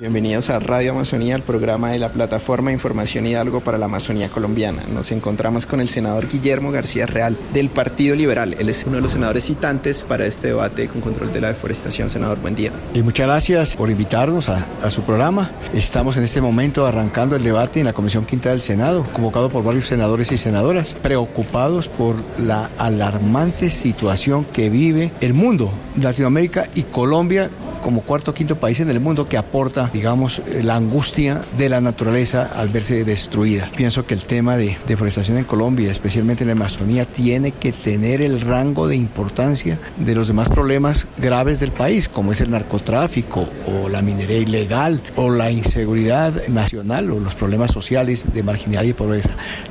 [0.00, 4.84] Bienvenidos a Radio Amazonía, el programa de la plataforma Información Hidalgo para la Amazonía colombiana.
[4.94, 8.54] Nos encontramos con el senador Guillermo García Real del Partido Liberal.
[8.60, 12.10] Él es uno de los senadores citantes para este debate con control de la deforestación.
[12.10, 12.70] Senador, buen día.
[12.94, 15.50] Y muchas gracias por invitarnos a, a su programa.
[15.74, 19.64] Estamos en este momento arrancando el debate en la Comisión Quinta del Senado, convocado por
[19.64, 26.82] varios senadores y senadoras, preocupados por la alarmante situación que vive el mundo, Latinoamérica y
[26.84, 31.68] Colombia como cuarto o quinto país en el mundo que aporta, digamos, la angustia de
[31.68, 33.70] la naturaleza al verse destruida.
[33.76, 38.22] Pienso que el tema de deforestación en Colombia, especialmente en la Amazonía, tiene que tener
[38.22, 43.48] el rango de importancia de los demás problemas graves del país, como es el narcotráfico
[43.66, 48.92] o la minería ilegal o la inseguridad nacional o los problemas sociales de marginalidad y
[48.92, 49.30] pobreza.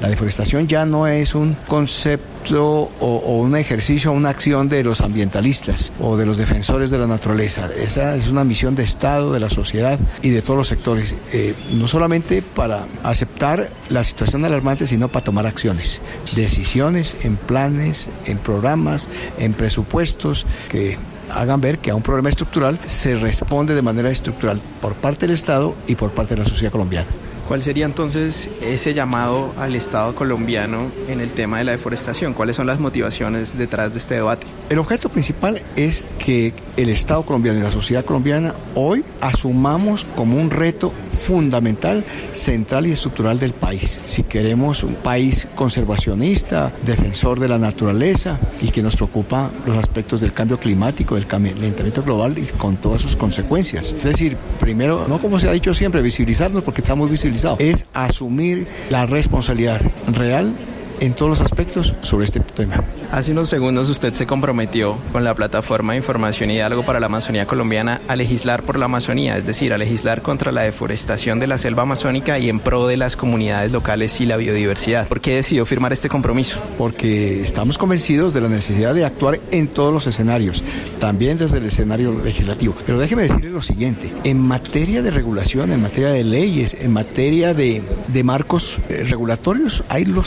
[0.00, 2.28] La deforestación ya no es un concepto
[2.60, 7.06] o, o un ejercicio, una acción de los ambientalistas o de los defensores de la
[7.06, 11.16] naturaleza esa es una misión de Estado, de la sociedad y de todos los sectores,
[11.32, 16.00] eh, no solamente para aceptar la situación alarmante, sino para tomar acciones,
[16.36, 20.98] decisiones en planes, en programas, en presupuestos que
[21.30, 25.34] hagan ver que a un problema estructural se responde de manera estructural por parte del
[25.34, 27.08] Estado y por parte de la sociedad colombiana.
[27.48, 32.34] ¿Cuál sería entonces ese llamado al Estado colombiano en el tema de la deforestación?
[32.34, 34.46] ¿Cuáles son las motivaciones detrás de este debate?
[34.68, 40.36] El objeto principal es que el Estado colombiano y la sociedad colombiana hoy asumamos como
[40.36, 44.00] un reto fundamental, central y estructural del país.
[44.04, 50.20] Si queremos un país conservacionista, defensor de la naturaleza y que nos preocupa los aspectos
[50.20, 53.92] del cambio climático, del calentamiento global y con todas sus consecuencias.
[53.92, 58.66] Es decir, primero, no como se ha dicho siempre, visibilizarnos porque estamos visibilizados es asumir
[58.90, 59.80] la responsabilidad
[60.12, 60.52] real
[61.00, 62.82] en todos los aspectos sobre este tema.
[63.10, 67.46] Hace unos segundos usted se comprometió con la plataforma de información Hidalgo para la Amazonía
[67.46, 71.58] colombiana a legislar por la Amazonía, es decir, a legislar contra la deforestación de la
[71.58, 75.08] selva amazónica y en pro de las comunidades locales y la biodiversidad.
[75.08, 76.60] ¿Por qué decidió firmar este compromiso?
[76.76, 80.62] Porque estamos convencidos de la necesidad de actuar en todos los escenarios,
[80.98, 82.74] también desde el escenario legislativo.
[82.84, 87.54] Pero déjeme decirle lo siguiente, en materia de regulación, en materia de leyes, en materia
[87.54, 90.24] de, de marcos eh, regulatorios, hay lo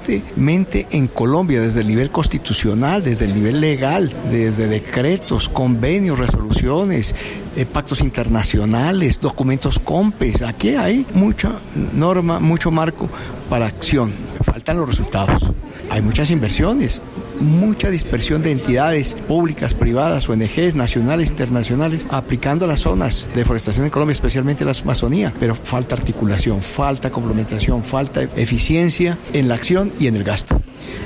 [0.00, 7.14] suficientemente en Colombia desde el nivel constitucional, desde el nivel legal, desde decretos, convenios, resoluciones,
[7.56, 10.42] eh, pactos internacionales, documentos COMPES.
[10.42, 11.52] Aquí hay mucha
[11.94, 13.08] norma, mucho marco
[13.48, 14.12] para acción.
[14.44, 15.50] Faltan los resultados.
[15.90, 17.02] Hay muchas inversiones,
[17.40, 23.90] mucha dispersión de entidades públicas, privadas, ONGs, nacionales, internacionales, aplicando las zonas de deforestación en
[23.90, 30.06] Colombia, especialmente la Amazonía, pero falta articulación, falta complementación, falta eficiencia en la acción y
[30.06, 30.59] en el gasto.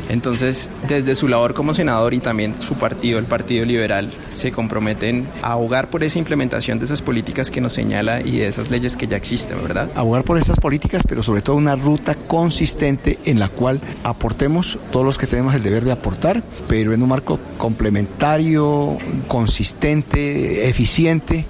[0.08, 5.26] Entonces, desde su labor como senador y también su partido, el Partido Liberal, se comprometen
[5.42, 8.96] a abogar por esa implementación de esas políticas que nos señala y de esas leyes
[8.96, 9.90] que ya existen, ¿verdad?
[9.94, 15.06] Abogar por esas políticas, pero sobre todo una ruta consistente en la cual aportemos todos
[15.06, 18.96] los que tenemos el deber de aportar, pero en un marco complementario,
[19.28, 21.46] consistente, eficiente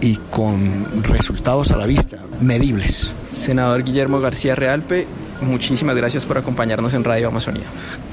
[0.00, 3.12] y con resultados a la vista, medibles.
[3.30, 5.06] Senador Guillermo García Realpe,
[5.42, 7.66] muchísimas gracias por acompañarnos en Radio Amazonía.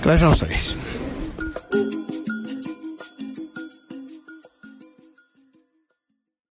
[0.04, 0.78] Gracias a ustedes.